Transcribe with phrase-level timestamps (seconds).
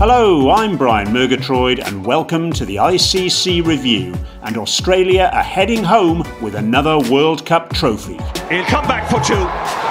[0.00, 4.14] Hello, I'm Brian Murgatroyd, and welcome to the ICC Review.
[4.42, 8.18] And Australia are heading home with another World Cup trophy.
[8.50, 9.46] He'll come back for two,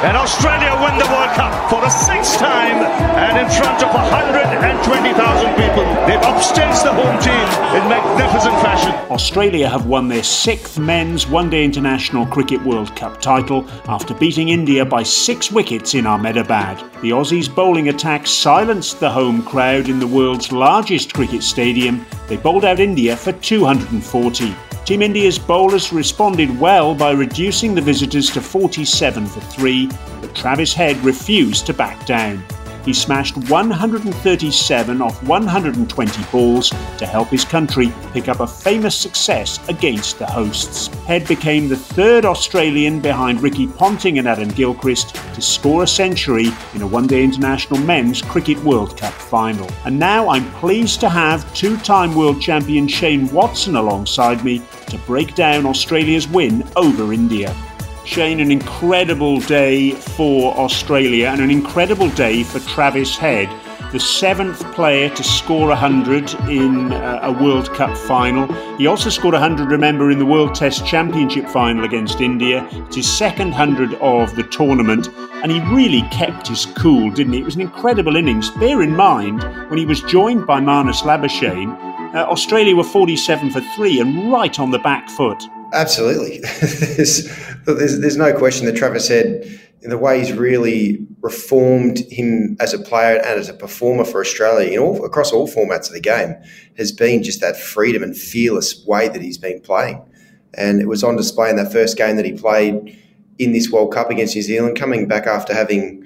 [0.05, 2.84] and Australia win the World Cup for the sixth time
[3.16, 5.85] and in front of 120,000 people.
[6.05, 7.48] They've upstaged the home team
[7.81, 8.91] in magnificent fashion.
[9.09, 14.49] Australia have won their sixth men's One Day International Cricket World Cup title after beating
[14.49, 16.80] India by six wickets in Ahmedabad.
[17.02, 22.35] The Aussies' bowling attack silenced the home crowd in the world's largest cricket stadium, they
[22.35, 24.53] bowled out India for 240.
[24.89, 29.88] Team India's bowlers responded well by reducing the visitors to 47 for 3,
[30.20, 32.43] but Travis Head refused to back down.
[32.85, 39.59] He smashed 137 off 120 balls to help his country pick up a famous success
[39.70, 40.88] against the hosts.
[41.05, 46.47] Head became the third Australian behind Ricky Ponting and Adam Gilchrist to score a century
[46.73, 49.69] in a one day international men's Cricket World Cup final.
[49.85, 54.98] And now I'm pleased to have two time world champion Shane Watson alongside me to
[55.00, 57.56] break down Australia's win over India.
[58.06, 63.48] Shane, an incredible day for Australia and an incredible day for Travis Head,
[63.92, 68.52] the seventh player to score 100 in uh, a World Cup final.
[68.78, 72.67] He also scored 100, remember, in the World Test Championship final against India.
[72.72, 75.08] It's his second 100 of the tournament,
[75.44, 77.40] and he really kept his cool, didn't he?
[77.40, 78.50] It was an incredible innings.
[78.52, 83.61] Bear in mind, when he was joined by Marnus Labuschagne, uh, Australia were 47 for
[83.75, 85.43] 3 and right on the back foot.
[85.73, 86.39] Absolutely.
[86.61, 87.27] there's,
[87.65, 92.80] there's, there's, no question that Travis said the way he's really reformed him as a
[92.80, 96.35] player and as a performer for Australia in all across all formats of the game
[96.77, 100.03] has been just that freedom and fearless way that he's been playing.
[100.53, 102.97] And it was on display in that first game that he played
[103.37, 105.98] in this World Cup against New Zealand, coming back after having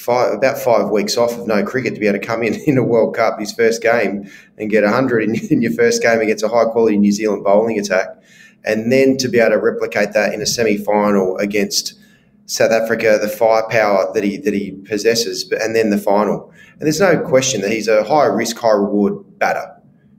[0.00, 2.78] five, about five weeks off of no cricket to be able to come in in
[2.78, 6.44] a World Cup, his first game, and get 100 in, in your first game against
[6.44, 8.08] a high quality New Zealand bowling attack
[8.64, 11.94] and then to be able to replicate that in a semi-final against
[12.46, 16.52] South Africa, the firepower that he that he possesses, and then the final.
[16.72, 19.76] And there's no question that he's a high risk, high reward batter.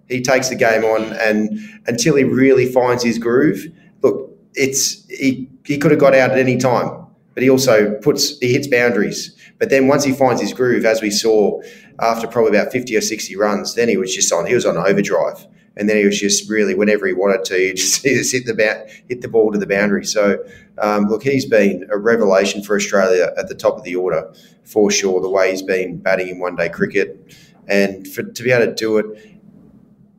[0.07, 3.65] He takes the game on, and until he really finds his groove,
[4.01, 8.39] look, it's he, he could have got out at any time, but he also puts
[8.39, 9.35] he hits boundaries.
[9.61, 11.61] But then once he finds his groove, as we saw
[11.99, 14.75] after probably about 50 or 60 runs, then he was just on he was on
[14.75, 18.31] overdrive and then he was just really whenever he wanted to, he just, he just
[18.31, 20.05] hit the hit the ball to the boundary.
[20.05, 20.43] So,
[20.79, 24.33] um, look, he's been a revelation for Australia at the top of the order
[24.63, 25.21] for sure.
[25.21, 27.35] The way he's been batting in one day cricket,
[27.67, 29.39] and for, to be able to do it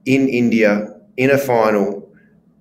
[0.04, 2.11] in India in a final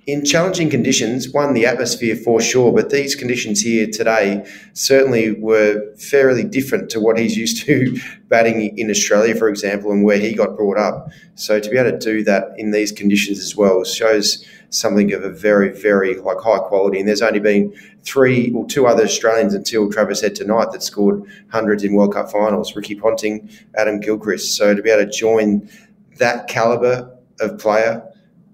[0.07, 5.95] in challenging conditions, one, the atmosphere for sure, but these conditions here today certainly were
[5.95, 10.33] fairly different to what he's used to batting in Australia, for example, and where he
[10.33, 11.09] got brought up.
[11.35, 15.23] So to be able to do that in these conditions as well shows something of
[15.23, 16.99] a very, very like high quality.
[16.99, 17.71] And there's only been
[18.03, 22.31] three or two other Australians until Travis Head tonight that scored hundreds in World Cup
[22.31, 24.55] finals, Ricky Ponting, Adam Gilchrist.
[24.55, 25.69] So to be able to join
[26.17, 28.10] that caliber of player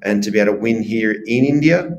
[0.07, 1.97] and to be able to win here in India,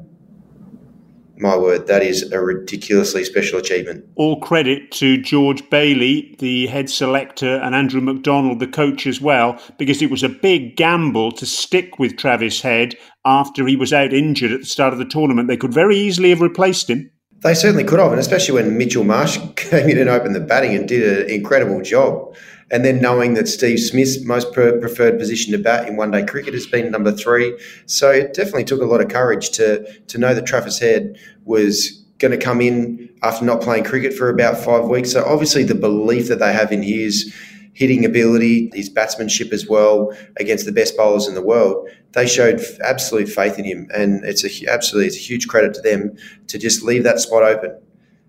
[1.41, 4.05] my word, that is a ridiculously special achievement.
[4.17, 9.61] All credit to George Bailey, the head selector, and Andrew McDonald, the coach as well,
[9.79, 14.13] because it was a big gamble to stick with Travis Head after he was out
[14.13, 15.49] injured at the start of the tournament.
[15.49, 17.11] They could very easily have replaced him.
[17.41, 20.75] They certainly could have, and especially when Mitchell Marsh came in and opened the batting
[20.75, 22.35] and did an incredible job.
[22.71, 26.55] And then knowing that Steve Smith's most preferred position to bat in one day cricket
[26.55, 27.59] has been number three.
[27.87, 32.05] So it definitely took a lot of courage to, to know that Travis Head was
[32.19, 35.13] going to come in after not playing cricket for about five weeks.
[35.13, 37.35] So obviously the belief that they have in his
[37.73, 42.61] hitting ability, his batsmanship as well against the best bowlers in the world, they showed
[42.85, 43.89] absolute faith in him.
[43.95, 46.17] And it's a absolutely it's a huge credit to them
[46.49, 47.79] to just leave that spot open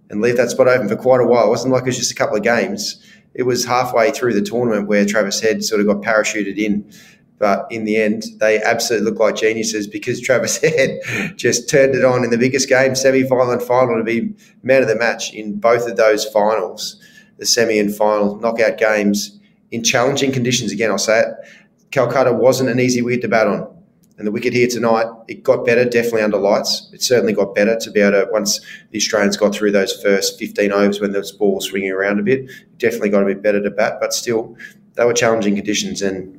[0.10, 1.48] and leave that spot open for quite a while.
[1.48, 3.02] It wasn't like it was just a couple of games
[3.34, 6.92] it was halfway through the tournament where Travis Head sort of got parachuted in.
[7.38, 11.00] But in the end, they absolutely looked like geniuses because Travis Head
[11.38, 14.82] just turned it on in the biggest game, semi final and final, to be man
[14.82, 17.02] of the match in both of those finals,
[17.38, 19.40] the semi and final knockout games
[19.72, 20.72] in challenging conditions.
[20.72, 21.28] Again, I'll say it.
[21.92, 23.74] Calcutta wasn't an easy wicket to bat on.
[24.20, 26.90] And the wicket here tonight, it got better, definitely under lights.
[26.94, 28.60] It certainly got better to be able to, once
[28.92, 32.24] the Australians got through those first 15 overs when the ball was swinging around a
[32.24, 33.98] bit, definitely got a bit better to bat.
[34.02, 34.58] But still,
[34.96, 36.36] they were challenging conditions and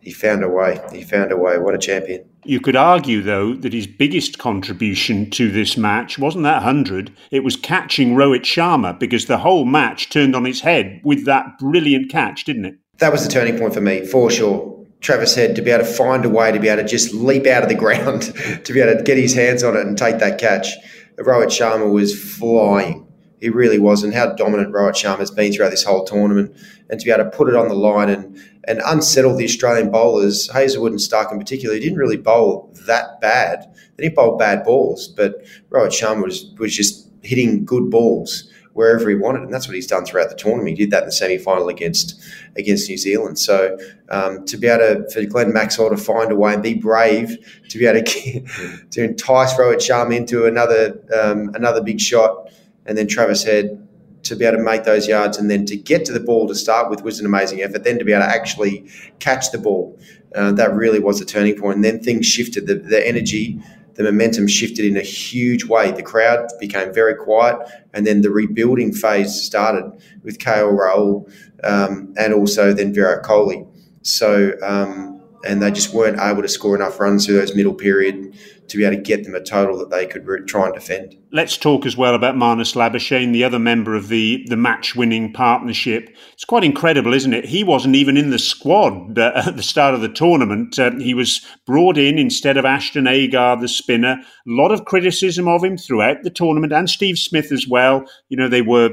[0.00, 0.80] he found a way.
[0.92, 1.58] He found a way.
[1.58, 2.24] What a champion.
[2.44, 7.40] You could argue, though, that his biggest contribution to this match wasn't that 100, it
[7.40, 12.10] was catching Rohit Sharma because the whole match turned on its head with that brilliant
[12.10, 12.78] catch, didn't it?
[12.98, 14.77] that was the turning point for me, for sure.
[15.00, 17.46] Travis Head to be able to find a way to be able to just leap
[17.46, 18.22] out of the ground,
[18.64, 20.68] to be able to get his hands on it and take that catch.
[21.16, 23.06] Rohit Sharma was flying.
[23.40, 26.56] He really was, and how dominant Rohit Sharma has been throughout this whole tournament,
[26.90, 29.90] and to be able to put it on the line and and unsettle the Australian
[29.90, 33.64] bowlers, Hazlewood and Stark in particular, he didn't really bowl that bad.
[33.96, 39.08] They didn't bowl bad balls, but Rohit Sharma was was just hitting good balls wherever
[39.08, 40.68] he wanted, and that's what he's done throughout the tournament.
[40.68, 42.22] He did that in the semi final against
[42.54, 43.36] against New Zealand.
[43.36, 43.76] So
[44.08, 47.36] um, to be able to for Glenn Maxwell to find a way and be brave
[47.70, 48.40] to be able to
[48.92, 52.52] to entice Rohit Sharma into another um, another big shot,
[52.86, 53.84] and then Travis Head
[54.22, 56.54] to be able to make those yards and then to get to the ball to
[56.54, 57.82] start with was an amazing effort.
[57.82, 58.88] Then to be able to actually
[59.18, 59.98] catch the ball,
[60.36, 61.76] uh, that really was a turning point.
[61.76, 62.66] And then things shifted.
[62.66, 63.60] The, the energy
[63.98, 65.90] the momentum shifted in a huge way.
[65.90, 67.58] The crowd became very quiet,
[67.92, 69.90] and then the rebuilding phase started
[70.22, 71.30] with KL Rahul
[71.64, 73.66] um, and also then Virat Kohli.
[74.02, 78.38] So, um, and they just weren't able to score enough runs through those middle period
[78.68, 81.16] to be able to get them a total that they could re- try and defend.
[81.32, 85.32] Let's talk as well about Marnus Labuschagne, the other member of the, the match winning
[85.32, 86.14] partnership.
[86.32, 87.44] It's quite incredible, isn't it?
[87.44, 90.78] He wasn't even in the squad uh, at the start of the tournament.
[90.78, 94.20] Uh, he was brought in instead of Ashton Agar, the spinner.
[94.20, 98.04] A lot of criticism of him throughout the tournament, and Steve Smith as well.
[98.28, 98.90] You know, they were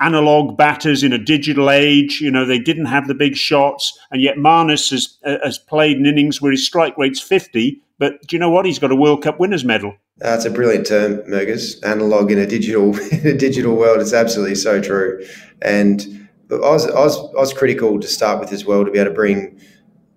[0.00, 2.20] analog batters in a digital age.
[2.20, 5.96] You know, they didn't have the big shots, and yet Marnus has, uh, has played
[5.96, 8.64] in innings where his strike rate's 50 but do you know what?
[8.64, 9.96] He's got a World Cup winners medal.
[10.18, 11.80] That's a brilliant term, Mergers.
[11.82, 14.00] Analog in a digital in a digital world.
[14.00, 15.24] It's absolutely so true.
[15.62, 18.98] And I was, I was I was critical to start with as well to be
[18.98, 19.60] able to bring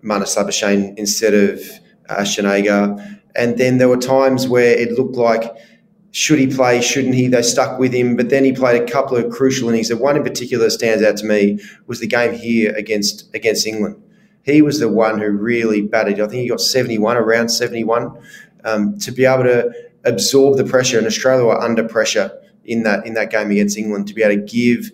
[0.02, 1.60] Marnus Labuschagne instead of
[2.08, 2.96] uh, Agar.
[3.34, 5.44] And then there were times where it looked like
[6.10, 7.26] should he play, shouldn't he?
[7.26, 9.88] They stuck with him, but then he played a couple of crucial innings.
[9.88, 14.02] The one in particular stands out to me was the game here against against England
[14.42, 16.20] he was the one who really batted.
[16.20, 18.16] I think he got 71, around 71,
[18.64, 19.72] um, to be able to
[20.04, 20.98] absorb the pressure.
[20.98, 22.32] And Australia were under pressure
[22.64, 24.90] in that in that game against England to be able to give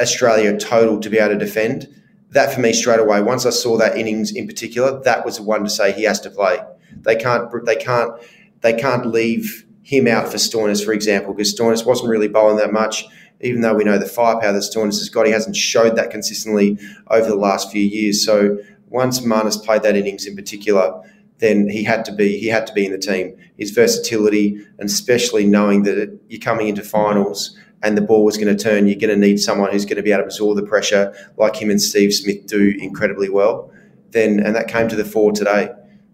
[0.00, 1.88] Australia a total to be able to defend.
[2.30, 3.22] That for me straight away.
[3.22, 6.20] Once I saw that innings in particular, that was the one to say he has
[6.20, 6.58] to play.
[7.00, 7.50] They can't.
[7.64, 8.12] They can't.
[8.60, 12.72] They can't leave him out for Stoinis, for example, because Stoinis wasn't really bowling that
[12.72, 13.06] much
[13.40, 16.78] even though we know the firepower that Stoinis has got, he hasn't showed that consistently
[17.08, 18.24] over the last few years.
[18.24, 18.58] So
[18.88, 21.02] once Marnus played that innings in particular,
[21.38, 23.36] then he had to be he had to be in the team.
[23.56, 28.54] His versatility, and especially knowing that you're coming into finals and the ball was going
[28.54, 30.64] to turn, you're going to need someone who's going to be able to absorb the
[30.64, 33.70] pressure like him and Steve Smith do incredibly well.
[34.10, 35.70] Then and that came to the fore today.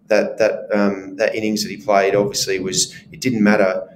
[0.09, 3.89] That that um, that innings that he played obviously was it didn't matter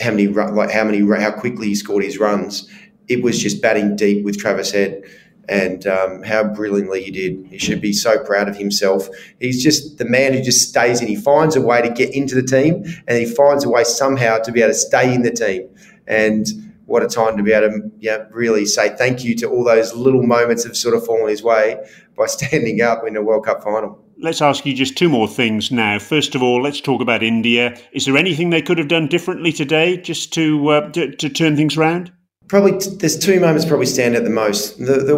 [0.00, 2.68] how many like how many how quickly he scored his runs.
[3.08, 5.04] It was just batting deep with Travis Head,
[5.48, 7.46] and um, how brilliantly he did.
[7.46, 9.08] He should be so proud of himself.
[9.40, 11.08] He's just the man who just stays in.
[11.08, 14.38] He finds a way to get into the team, and he finds a way somehow
[14.38, 15.68] to be able to stay in the team.
[16.06, 16.46] And
[16.86, 19.94] what a time to be able to yeah, really say thank you to all those
[19.94, 21.84] little moments of sort of falling his way
[22.16, 24.05] by standing up in a World Cup final.
[24.18, 25.98] Let's ask you just two more things now.
[25.98, 27.78] First of all, let's talk about India.
[27.92, 31.54] Is there anything they could have done differently today just to uh, to, to, turn
[31.56, 32.12] things around?
[32.48, 34.78] Probably, there's two moments probably stand out the most.
[34.78, 35.16] The, the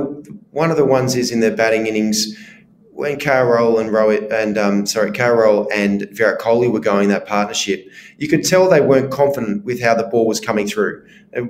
[0.50, 2.36] one of the ones is in their batting innings
[2.98, 7.88] when KL and Rohit and um, sorry, KL and Virat Kohli were going that partnership.
[8.16, 11.06] You could tell they weren't confident with how the ball was coming through,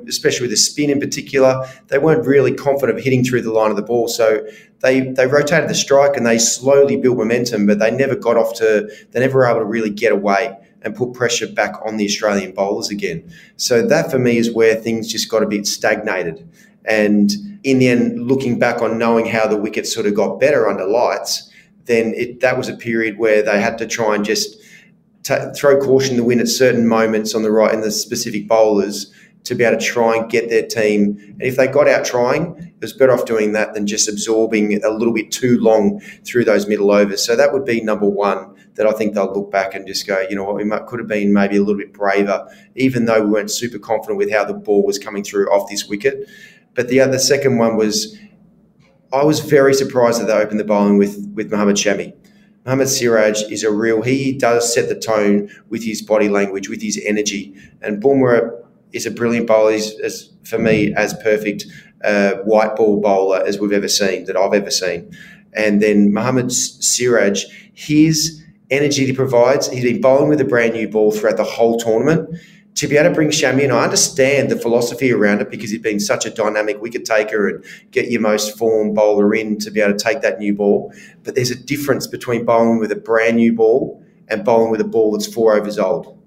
[0.06, 1.66] especially with the spin in particular.
[1.86, 4.46] They weren't really confident of hitting through the line of the ball, so
[4.80, 8.54] they they rotated the strike and they slowly built momentum, but they never got off
[8.56, 12.04] to they never were able to really get away and put pressure back on the
[12.04, 13.32] Australian bowlers again.
[13.56, 16.46] So that for me is where things just got a bit stagnated.
[16.88, 17.30] And
[17.64, 20.84] in the end, looking back on knowing how the wicket sort of got better under
[20.86, 21.50] lights,
[21.84, 24.56] then it, that was a period where they had to try and just
[25.22, 28.48] t- throw caution to the wind at certain moments on the right in the specific
[28.48, 29.12] bowlers
[29.44, 31.18] to be able to try and get their team.
[31.32, 34.82] And if they got out trying, it was better off doing that than just absorbing
[34.84, 37.24] a little bit too long through those middle overs.
[37.24, 40.20] So that would be number one that I think they'll look back and just go,
[40.28, 43.22] you know what, we might, could have been maybe a little bit braver, even though
[43.22, 46.28] we weren't super confident with how the ball was coming through off this wicket.
[46.74, 48.16] But the other second one was,
[49.12, 52.14] I was very surprised that they opened the bowling with with Mohammad Shami.
[52.64, 54.02] Mohammad Siraj is a real.
[54.02, 58.50] He does set the tone with his body language, with his energy, and Bumrah
[58.92, 59.72] is a brilliant bowler.
[59.72, 61.66] He's, as, for me, as perfect
[62.04, 65.10] uh, white ball bowler as we've ever seen, that I've ever seen.
[65.54, 67.44] And then Mohammad Siraj,
[67.74, 71.78] his energy he provides, he's been bowling with a brand new ball throughout the whole
[71.78, 72.28] tournament.
[72.78, 75.80] To be able to bring Shami in, I understand the philosophy around it because he's
[75.80, 79.80] been such a dynamic wicket taker and get your most form bowler in to be
[79.80, 80.94] able to take that new ball.
[81.24, 84.84] But there's a difference between bowling with a brand new ball and bowling with a
[84.84, 86.22] ball that's four overs old.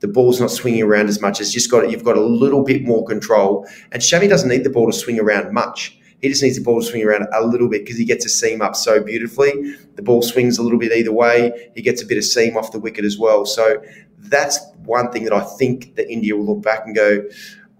[0.00, 1.40] The ball's not swinging around as much.
[1.40, 3.68] It's just got you've got a little bit more control.
[3.92, 5.96] And Shami doesn't need the ball to swing around much.
[6.22, 8.28] He just needs the ball to swing around a little bit because he gets a
[8.28, 9.74] seam up so beautifully.
[9.96, 11.70] The ball swings a little bit either way.
[11.74, 13.44] He gets a bit of seam off the wicket as well.
[13.44, 13.82] So
[14.18, 17.24] that's one thing that I think that India will look back and go,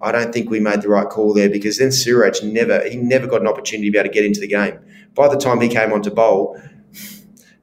[0.00, 3.28] I don't think we made the right call there because then Siraj never he never
[3.28, 4.80] got an opportunity to be able to get into the game.
[5.14, 6.60] By the time he came on to bowl,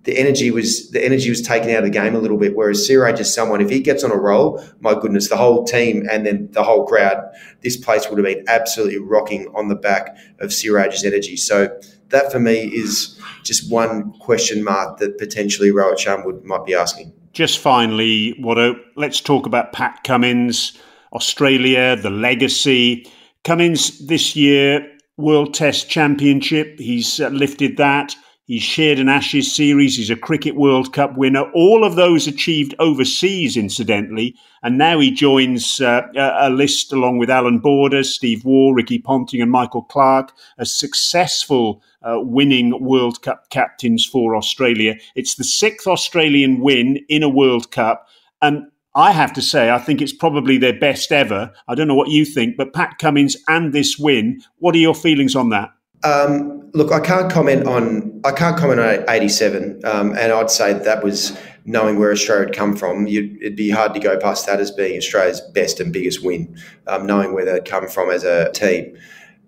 [0.03, 2.55] the energy was the energy was taken out of the game a little bit.
[2.55, 6.07] Whereas Siraj is someone, if he gets on a roll, my goodness, the whole team
[6.09, 7.17] and then the whole crowd,
[7.61, 11.35] this place would have been absolutely rocking on the back of Siraj's energy.
[11.35, 11.77] So
[12.09, 16.73] that for me is just one question mark that potentially Rohit Sharma would might be
[16.73, 17.13] asking.
[17.33, 20.77] Just finally, Watto, let's talk about Pat Cummins,
[21.13, 23.05] Australia, the legacy.
[23.43, 24.85] Cummins this year,
[25.17, 28.15] World Test Championship, he's uh, lifted that.
[28.49, 29.95] He's shared an Ashes series.
[29.95, 31.43] He's a Cricket World Cup winner.
[31.53, 34.35] All of those achieved overseas, incidentally.
[34.63, 39.39] And now he joins uh, a list along with Allan Border, Steve Waugh, Ricky Ponting,
[39.39, 44.95] and Michael Clarke as successful uh, winning World Cup captains for Australia.
[45.13, 48.07] It's the sixth Australian win in a World Cup.
[48.41, 48.63] And
[48.95, 51.53] I have to say, I think it's probably their best ever.
[51.67, 54.95] I don't know what you think, but Pat Cummins and this win, what are your
[54.95, 55.69] feelings on that?
[56.03, 60.73] Um, look, I can't comment on I can't comment on '87, um, and I'd say
[60.73, 63.07] that was knowing where Australia had come from.
[63.07, 66.57] it'd be hard to go past that as being Australia's best and biggest win,
[66.87, 68.97] um, knowing where they'd come from as a team.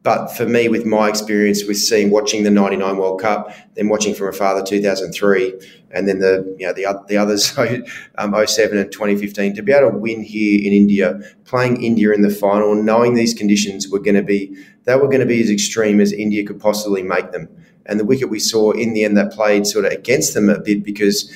[0.04, 4.16] But for me, with my experience with seeing watching the '99 World Cup, then watching
[4.16, 5.54] from afar the 2003,
[5.92, 7.58] and then the you know the the others
[8.18, 12.22] um, 07 and 2015, to be able to win here in India, playing India in
[12.22, 15.51] the final, knowing these conditions were going to be they were going to be as
[15.51, 17.48] extreme as India could possibly make them.
[17.85, 20.59] And the wicket we saw in the end that played sort of against them a
[20.59, 21.31] bit because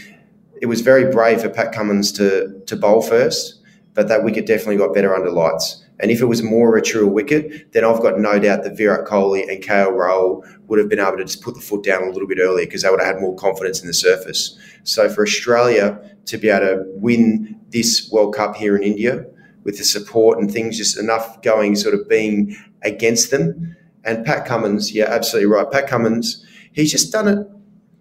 [0.62, 3.62] it was very brave for Pat Cummins to to bowl first,
[3.94, 5.86] but that wicket definitely got better under lights.
[6.00, 8.76] And if it was more of a true wicket, then I've got no doubt that
[8.76, 12.04] Virat Kohli and KL Rahul would have been able to just put the foot down
[12.04, 14.58] a little bit earlier because they would have had more confidence in the surface.
[14.84, 19.26] So for Australia to be able to win this World Cup here in India
[19.64, 23.76] with the support and things just enough going, sort of being against them.
[24.06, 25.70] And Pat Cummins, yeah, absolutely right.
[25.70, 27.48] Pat Cummins, he's just done it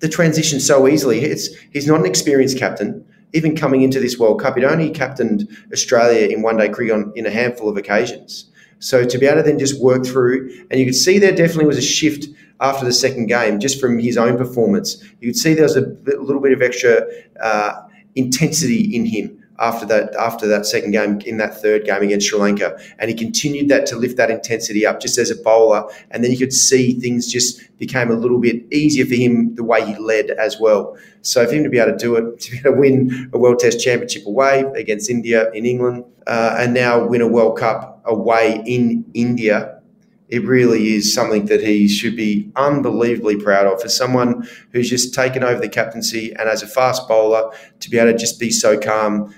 [0.00, 1.20] the transition so easily.
[1.20, 5.49] It's he's not an experienced captain even coming into this World Cup, he'd only captained
[5.73, 8.50] Australia in one day cricket on, in a handful of occasions.
[8.78, 11.66] So to be able to then just work through, and you could see there definitely
[11.66, 12.26] was a shift
[12.61, 15.02] after the second game just from his own performance.
[15.20, 17.02] You could see there was a little bit of extra
[17.40, 17.82] uh,
[18.14, 22.38] intensity in him after that after that second game in that third game against Sri
[22.38, 26.25] Lanka, and he continued that to lift that intensity up just as a bowler, and
[26.25, 29.84] then you could see things just became a little bit easier for him the way
[29.84, 30.96] he led as well.
[31.23, 33.38] So for him to be able to do it, to be able to win a
[33.38, 38.02] World Test Championship away against India in England, uh, and now win a World Cup
[38.04, 39.80] away in India
[40.28, 43.80] it really is something that he should be unbelievably proud of.
[43.80, 47.99] For someone who's just taken over the captaincy and as a fast bowler, to be
[47.99, 49.34] able to just be so calm,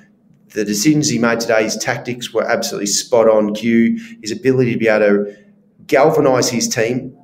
[0.57, 4.01] the decisions he made today, his tactics were absolutely spot on cue.
[4.23, 5.37] His ability to be able to
[5.87, 7.15] galvanise his team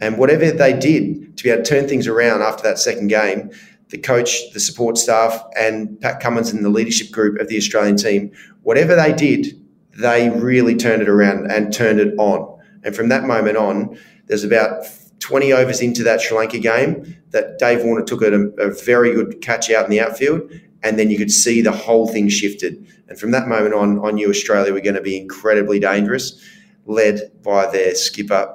[0.00, 3.52] and whatever they did to be able to turn things around after that second game,
[3.90, 7.96] the coach, the support staff, and Pat Cummins and the leadership group of the Australian
[7.96, 8.32] team,
[8.64, 9.56] whatever they did,
[9.96, 12.58] they really turned it around and turned it on.
[12.82, 14.84] And from that moment on, there's about
[15.20, 19.40] 20 overs into that Sri Lanka game that Dave Warner took a, a very good
[19.42, 20.50] catch out in the outfield
[20.84, 22.86] and then you could see the whole thing shifted.
[23.08, 26.40] And from that moment on, I knew Australia were going to be incredibly dangerous,
[26.84, 28.54] led by their skipper,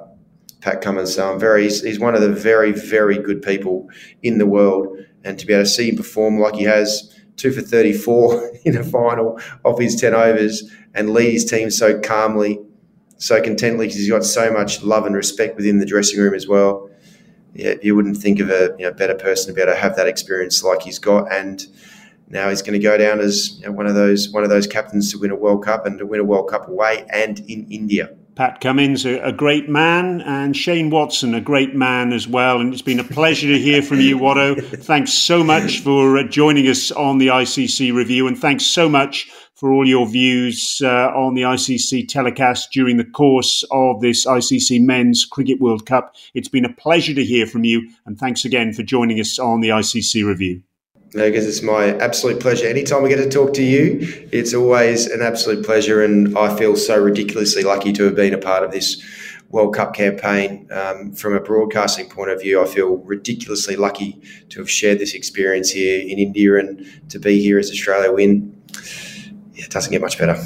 [0.60, 1.16] Pat Cummins.
[1.16, 3.88] So I'm very, he's, one of the very, very good people
[4.22, 4.96] in the world.
[5.24, 8.76] And to be able to see him perform like he has, two for 34 in
[8.76, 12.60] a final of his 10 overs, and lead his team so calmly,
[13.16, 16.46] so contently, because he's got so much love and respect within the dressing room as
[16.46, 16.88] well.
[17.54, 19.96] Yeah, you wouldn't think of a you know, better person to be able to have
[19.96, 21.32] that experience like he's got.
[21.32, 21.66] And
[22.30, 24.66] now he's going to go down as you know, one of those one of those
[24.66, 27.66] captains to win a World Cup and to win a World Cup away and in
[27.70, 28.16] India.
[28.36, 32.58] Pat Cummins, a, great man, and Shane Watson, a great man as well.
[32.58, 34.64] And it's been a pleasure to hear from you, Watto.
[34.82, 39.30] Thanks so much for uh, joining us on the ICC review, and thanks so much
[39.56, 44.80] for all your views uh, on the ICC telecast during the course of this ICC
[44.80, 46.14] Men's Cricket World Cup.
[46.32, 49.60] It's been a pleasure to hear from you, and thanks again for joining us on
[49.60, 50.62] the ICC review.
[51.12, 52.66] Because it's my absolute pleasure.
[52.66, 53.98] Anytime we get to talk to you,
[54.32, 58.38] it's always an absolute pleasure, and I feel so ridiculously lucky to have been a
[58.38, 59.02] part of this
[59.50, 60.68] World Cup campaign.
[60.70, 65.14] Um, from a broadcasting point of view, I feel ridiculously lucky to have shared this
[65.14, 68.56] experience here in India and to be here as Australia win.
[69.54, 70.40] Yeah, it doesn't get much better.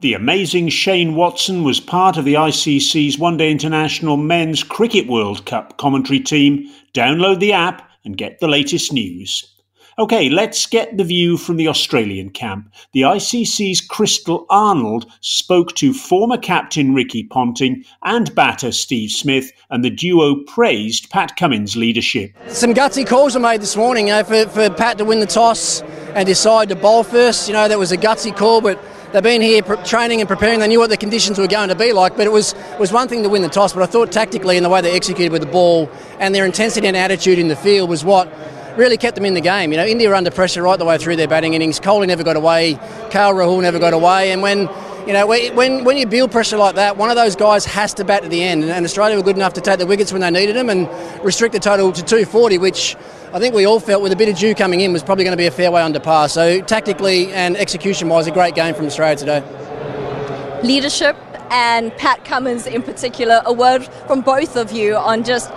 [0.00, 5.44] The amazing Shane Watson was part of the ICC's One Day International Men's Cricket World
[5.46, 6.70] Cup commentary team.
[6.94, 9.57] Download the app and get the latest news.
[9.98, 12.72] Okay, let's get the view from the Australian camp.
[12.92, 19.84] The ICC's Crystal Arnold spoke to former captain Ricky Ponting and batter Steve Smith, and
[19.84, 22.32] the duo praised Pat Cummins' leadership.
[22.46, 25.26] Some gutsy calls were made this morning you know, for, for Pat to win the
[25.26, 25.82] toss
[26.14, 27.48] and decide to bowl first.
[27.48, 28.80] You know, that was a gutsy call, but
[29.12, 30.60] they've been here training and preparing.
[30.60, 33.08] They knew what the conditions were going to be like, but it was was one
[33.08, 33.72] thing to win the toss.
[33.72, 35.90] But I thought tactically and the way they executed with the ball
[36.20, 38.32] and their intensity and attitude in the field was what
[38.78, 39.72] really kept them in the game.
[39.72, 41.80] You know, India were under pressure right the way through their batting innings.
[41.80, 42.74] Kohli never got away.
[43.10, 44.32] KL Rahul never got away.
[44.32, 44.70] And when
[45.06, 48.04] you know, when, when you build pressure like that, one of those guys has to
[48.04, 48.64] bat to the end.
[48.64, 50.86] And Australia were good enough to take the wickets when they needed them and
[51.24, 52.94] restrict the total to 240, which
[53.32, 55.32] I think we all felt with a bit of dew coming in was probably going
[55.32, 56.28] to be a fair way under par.
[56.28, 60.60] So tactically and execution-wise, a great game from Australia today.
[60.62, 61.16] Leadership
[61.50, 65.50] and Pat Cummins in particular, a word from both of you on just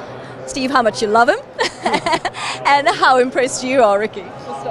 [0.47, 1.39] Steve, how much you love him
[2.65, 4.21] and how impressed you are, Ricky.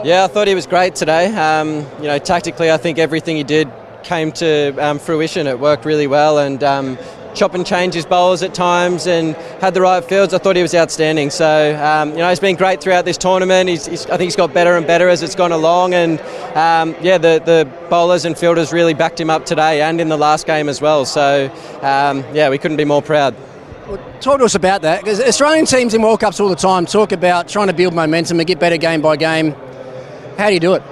[0.04, 1.26] Yeah, I thought he was great today.
[1.34, 3.70] Um, you know, tactically, I think everything he did
[4.02, 5.46] came to um, fruition.
[5.46, 6.98] It worked really well, and um,
[7.34, 10.32] chop and change his bowls at times, and had the right fields.
[10.32, 11.30] I thought he was outstanding.
[11.30, 13.68] So um, you know, he's been great throughout this tournament.
[13.68, 16.20] He's, he's, I think he's got better and better as it's gone along, and
[16.56, 20.18] um, yeah, the the bowlers and fielders really backed him up today and in the
[20.18, 21.04] last game as well.
[21.04, 23.34] So um, yeah, we couldn't be more proud.
[23.90, 26.86] Well, talk to us about that because Australian teams in World Cups all the time
[26.86, 29.50] talk about trying to build momentum and get better game by game.
[30.38, 30.82] How do you do it?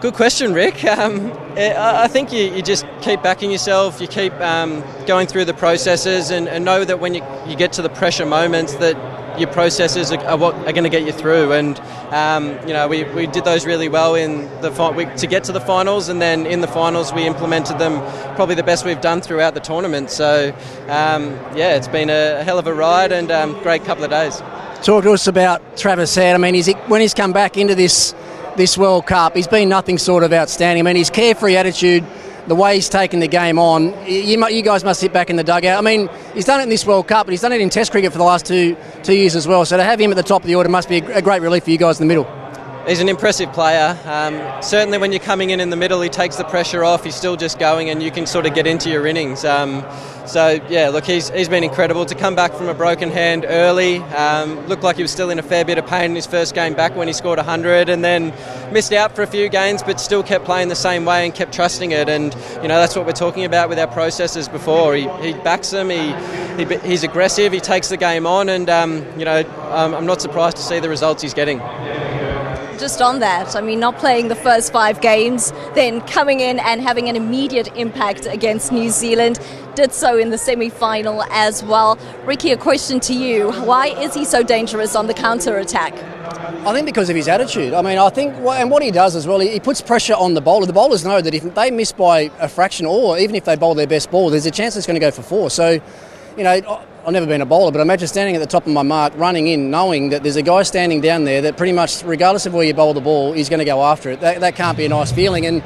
[0.00, 0.82] Good question, Rick.
[0.92, 5.52] Um, I think you, you, just keep backing yourself, you keep um, going through the
[5.52, 8.96] processes, and, and, know that when you, you get to the pressure moments, that
[9.38, 11.52] your processes are, what are going to get you through.
[11.52, 11.78] And
[12.10, 15.52] um, you know, we, we did those really well in the we, to get to
[15.52, 18.00] the finals, and then in the finals we implemented them
[18.36, 20.10] probably the best we've done throughout the tournament.
[20.10, 20.54] So
[20.88, 24.42] um, yeah, it's been a hell of a ride and um, great couple of days.
[24.82, 26.34] Talk to us about Travis Head.
[26.34, 28.14] I mean, he, when he's come back into this
[28.56, 29.34] this World Cup.
[29.34, 30.84] He's been nothing sort of outstanding.
[30.86, 32.04] I mean, his carefree attitude,
[32.46, 35.44] the way he's taken the game on, you, you, guys must sit back in the
[35.44, 35.78] dugout.
[35.78, 37.92] I mean, he's done it in this World Cup, but he's done it in Test
[37.92, 39.64] cricket for the last two two years as well.
[39.64, 41.64] So to have him at the top of the order must be a great relief
[41.64, 42.41] for you guys in the middle.
[42.86, 43.96] He's an impressive player.
[44.06, 47.04] Um, certainly, when you're coming in in the middle, he takes the pressure off.
[47.04, 49.44] He's still just going, and you can sort of get into your innings.
[49.44, 49.84] Um,
[50.26, 53.98] so yeah, look, he's, he's been incredible to come back from a broken hand early.
[53.98, 56.56] Um, looked like he was still in a fair bit of pain in his first
[56.56, 58.34] game back when he scored 100, and then
[58.72, 61.54] missed out for a few games, but still kept playing the same way and kept
[61.54, 62.08] trusting it.
[62.08, 64.96] And you know that's what we're talking about with our processes before.
[64.96, 65.88] He, he backs them.
[65.88, 66.12] He,
[66.64, 67.52] he he's aggressive.
[67.52, 69.40] He takes the game on, and um, you know
[69.70, 71.60] um, I'm not surprised to see the results he's getting
[72.78, 76.80] just on that, I mean, not playing the first five games, then coming in and
[76.80, 79.38] having an immediate impact against New Zealand,
[79.74, 81.98] did so in the semi final as well.
[82.24, 83.52] Ricky, a question to you.
[83.52, 85.94] Why is he so dangerous on the counter attack?
[86.64, 87.74] I think because of his attitude.
[87.74, 90.40] I mean, I think, and what he does as well, he puts pressure on the
[90.40, 90.66] bowler.
[90.66, 93.74] The bowlers know that if they miss by a fraction, or even if they bowl
[93.74, 95.50] their best ball, there's a chance it's going to go for four.
[95.50, 95.80] So,
[96.36, 98.72] you know, I've never been a bowler, but I imagine standing at the top of
[98.72, 102.04] my mark, running in, knowing that there's a guy standing down there that pretty much,
[102.04, 104.20] regardless of where you bowl the ball, he's going to go after it.
[104.20, 105.44] That, that can't be a nice feeling.
[105.44, 105.64] And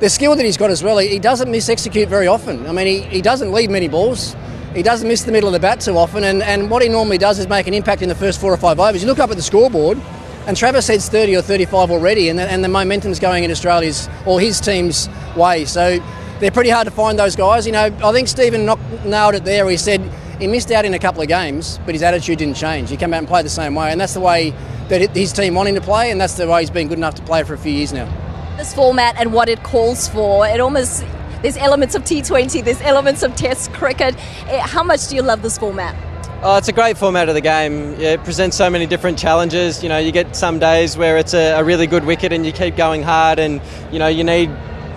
[0.00, 2.66] the skill that he's got as well, he, doesn't miss execute very often.
[2.66, 4.34] I mean, he, he doesn't leave many balls.
[4.74, 6.24] He doesn't miss the middle of the bat too often.
[6.24, 8.56] And, and what he normally does is make an impact in the first four or
[8.56, 9.02] five overs.
[9.02, 10.00] You look up at the scoreboard,
[10.48, 14.08] and Travis Head's 30 or 35 already, and the, and the momentum's going in Australia's
[14.26, 15.64] or his team's way.
[15.64, 16.00] So
[16.40, 17.66] they're pretty hard to find those guys.
[17.66, 18.66] You know, I think Stephen
[19.04, 19.70] nailed it there.
[19.70, 20.00] He said
[20.42, 22.90] he missed out in a couple of games, but his attitude didn't change.
[22.90, 24.50] He came out and played the same way, and that's the way
[24.88, 27.22] that his team wanted to play, and that's the way he's been good enough to
[27.22, 28.06] play for a few years now.
[28.56, 31.04] This format and what it calls for, it almost
[31.42, 34.16] there's elements of T20, there's elements of Test cricket.
[34.48, 35.94] Eh, how much do you love this format?
[36.42, 37.94] Oh, it's a great format of the game.
[38.00, 39.80] It presents so many different challenges.
[39.80, 42.50] You know, you get some days where it's a, a really good wicket and you
[42.50, 43.60] keep going hard, and
[43.92, 44.50] you know you need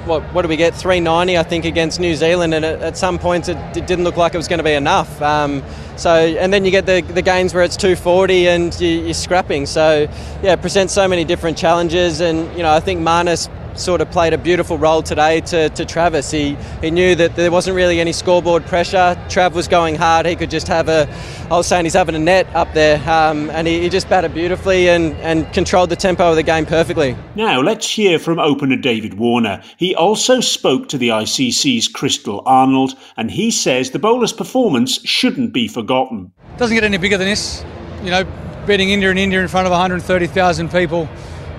[0.06, 0.76] what, what do we get?
[0.76, 4.18] 390 I think against New Zealand and at, at some points it, it, didn't look
[4.18, 5.22] like it was going to be enough.
[5.22, 5.64] Um,
[5.98, 9.66] so and then you get the, the games where it's 240 and you, are scrapping.
[9.66, 10.08] So
[10.44, 14.10] yeah it presents so many different challenges and you know I think Marnus sort of
[14.12, 16.32] played a beautiful role today to, to Travis.
[16.32, 19.18] He he knew that there wasn't really any scoreboard pressure.
[19.28, 20.26] Trav was going hard.
[20.26, 21.08] He could just have a,
[21.50, 24.34] I was saying he's having a net up there, um, and he, he just batted
[24.34, 27.16] beautifully and, and controlled the tempo of the game perfectly.
[27.36, 29.62] Now let's hear from opener David Warner.
[29.78, 35.54] He also spoke to the ICC's Crystal Arnold, and he says the bowler's performance shouldn't
[35.54, 36.32] be forgotten.
[36.58, 37.64] Doesn't get any bigger than this.
[38.04, 38.24] You know,
[38.66, 41.08] beating India and India in front of 130,000 people.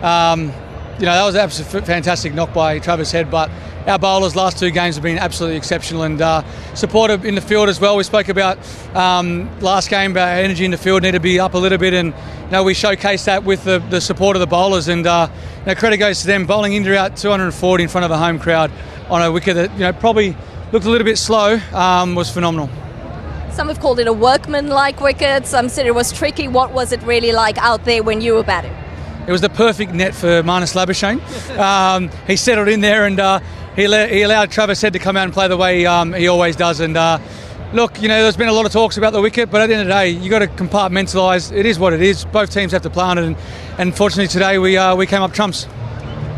[0.03, 0.53] Um,
[0.99, 3.51] you know, that was an absolutely fantastic knock by Travis Head, but
[3.87, 6.43] our bowlers last two games have been absolutely exceptional and uh,
[6.75, 7.97] supportive in the field as well.
[7.99, 8.59] We spoke about
[8.97, 11.93] um, last game about energy in the field need to be up a little bit,
[11.93, 12.15] and
[12.47, 14.89] you know we showcased that with the, the support of the bowlers.
[14.89, 15.29] And uh,
[15.61, 18.39] you know, credit goes to them bowling India out 240 in front of a home
[18.39, 18.73] crowd
[19.11, 20.35] on a wicket that you know probably
[20.73, 22.71] looked a little bit slow um, was phenomenal.
[23.53, 25.47] Some have called it a workman-like wicket.
[25.47, 26.49] Some said it was tricky.
[26.49, 28.75] What was it really like out there when you were batting?
[29.27, 31.21] It was the perfect net for Marnus Labuschagne.
[31.59, 33.41] Um, he settled in there and uh,
[33.75, 36.29] he, le- he allowed Travis Head to come out and play the way um, he
[36.29, 36.79] always does.
[36.79, 37.19] And uh,
[37.73, 39.75] look, you know, there's been a lot of talks about the wicket, but at the
[39.75, 41.51] end of the day, you've got to compartmentalise.
[41.51, 42.25] It is what it is.
[42.27, 43.37] Both teams have to play on it, and,
[43.79, 45.65] and fortunately today we uh, we came up trumps.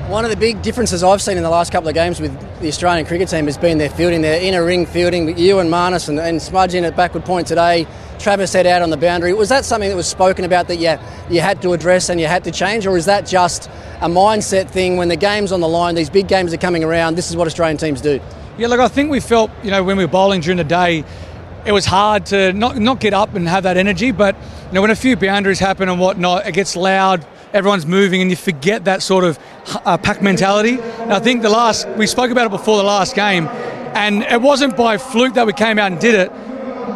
[0.09, 2.69] One of the big differences I've seen in the last couple of games with the
[2.69, 5.37] Australian cricket team has been their fielding, their inner ring fielding.
[5.37, 7.87] You and Marnus and, and Smudge in at backward point today.
[8.19, 9.33] Travis Head out on the boundary.
[9.33, 10.97] Was that something that was spoken about that you,
[11.31, 14.69] you had to address and you had to change, or is that just a mindset
[14.71, 17.37] thing when the game's on the line, these big games are coming around, this is
[17.37, 18.21] what Australian teams do?
[18.59, 21.05] Yeah, look, I think we felt, you know, when we were bowling during the day,
[21.65, 24.35] it was hard to not, not get up and have that energy, but,
[24.69, 28.31] you know, when a few boundaries happen and whatnot, it gets loud, everyone's moving and
[28.31, 29.39] you forget that sort of
[29.85, 30.79] uh, pack mentality.
[30.81, 33.49] And I think the last, we spoke about it before the last game,
[33.95, 36.33] and it wasn't by fluke that we came out and did it.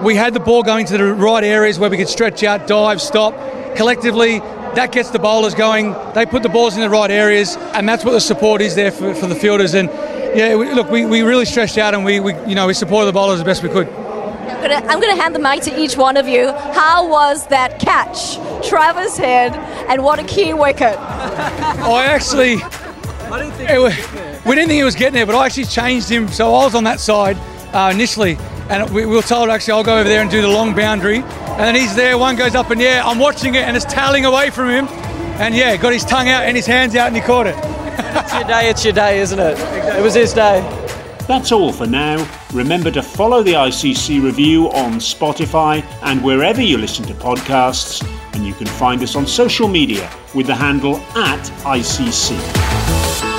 [0.01, 3.01] We had the ball going to the right areas where we could stretch out, dive,
[3.01, 3.35] stop.
[3.77, 4.39] Collectively,
[4.75, 5.95] that gets the bowlers going.
[6.15, 8.91] They put the balls in the right areas, and that's what the support is there
[8.91, 9.75] for, for the fielders.
[9.75, 9.89] And
[10.37, 13.07] yeah, we, look, we, we really stretched out, and we, we you know we supported
[13.07, 13.89] the bowlers the best we could.
[13.89, 16.53] I'm going to hand the mic to each one of you.
[16.53, 19.55] How was that catch, Travis Head,
[19.89, 20.97] and what a key wicket?
[20.99, 25.47] I actually, I didn't think it, we didn't think he was getting there, but I
[25.47, 27.37] actually changed him, so I was on that side
[27.73, 28.39] uh, initially,
[28.73, 31.17] and we, we were told actually I'll go over there and do the long boundary,
[31.19, 32.17] and then he's there.
[32.17, 33.03] One goes up in the air.
[33.03, 34.89] I'm watching it, and it's tailing away from him,
[35.39, 37.57] and yeah, got his tongue out and his hands out, and he caught it.
[37.59, 38.71] it's your day.
[38.71, 39.59] It's your day, isn't it?
[39.99, 40.61] It was his day.
[41.29, 42.27] That's all for now.
[42.53, 48.03] Remember to follow the ICC review on Spotify and wherever you listen to podcasts,
[48.35, 53.32] and you can find us on social media with the handle at ICC.